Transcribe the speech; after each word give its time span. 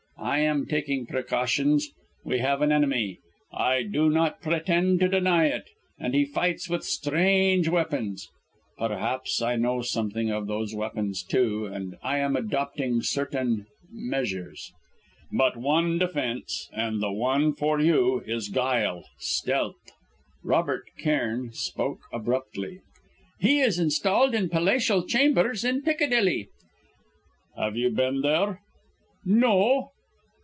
I 0.23 0.37
am 0.41 0.67
taking 0.67 1.07
precautions. 1.07 1.89
We 2.23 2.39
have 2.39 2.61
an 2.61 2.71
enemy; 2.71 3.17
I 3.51 3.81
do 3.81 4.07
not 4.07 4.39
pretend 4.39 4.99
to 4.99 5.09
deny 5.09 5.47
it; 5.47 5.63
and 5.99 6.13
he 6.13 6.25
fights 6.25 6.69
with 6.69 6.83
strange 6.83 7.67
weapons. 7.67 8.27
Perhaps 8.77 9.41
I 9.41 9.55
know 9.55 9.81
something 9.81 10.29
of 10.29 10.45
those 10.45 10.75
weapons, 10.75 11.23
too, 11.23 11.65
and 11.65 11.97
I 12.03 12.19
am 12.19 12.35
adopting 12.35 13.01
certain 13.01 13.65
measures. 13.91 14.71
But 15.33 15.57
one 15.57 15.97
defence, 15.97 16.69
and 16.71 17.01
the 17.01 17.11
one 17.11 17.53
for 17.55 17.79
you, 17.81 18.19
is 18.21 18.47
guile 18.49 19.03
stealth!" 19.17 19.91
Robert 20.43 20.85
Cairn 20.99 21.51
spoke 21.51 22.01
abruptly. 22.13 22.81
"He 23.39 23.59
is 23.59 23.79
installed 23.79 24.35
in 24.35 24.49
palatial 24.49 25.03
chambers 25.03 25.65
in 25.65 25.81
Piccadilly." 25.81 26.47
"Have 27.57 27.75
you 27.75 27.89
been 27.89 28.21
there?" 28.21 28.61
"No." 29.25 29.89